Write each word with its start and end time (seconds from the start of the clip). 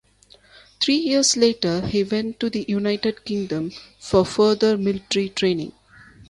Three 0.79 0.95
years 0.97 1.37
later 1.37 1.85
he 1.85 2.03
went 2.03 2.39
to 2.39 2.49
the 2.49 2.65
United 2.67 3.23
Kingdom 3.23 3.71
for 3.99 4.25
further 4.25 4.75
military 4.75 5.29
training. 5.29 5.73